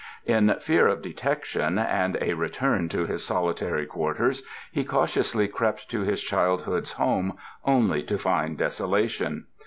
In 0.25 0.57
fear 0.59 0.87
of 0.87 1.03
detection, 1.03 1.77
and 1.77 2.17
a 2.19 2.33
return 2.33 2.89
to 2.89 3.05
his 3.05 3.23
solitary 3.23 3.85
quarters, 3.85 4.41
he 4.71 4.83
cautiously 4.83 5.47
crept 5.47 5.91
to 5.91 5.99
his 6.01 6.23
childhoodŌĆÖs 6.23 6.93
home 6.93 7.37
only 7.65 8.01
to 8.01 8.17
find 8.17 8.57
desolation. 8.57 9.45